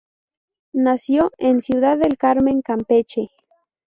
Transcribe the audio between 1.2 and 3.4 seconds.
en Ciudad del Carmen, Campeche.